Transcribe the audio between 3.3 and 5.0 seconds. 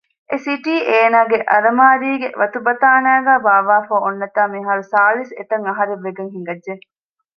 ބާއްވާފައި އޮންނަތާ މިހާރު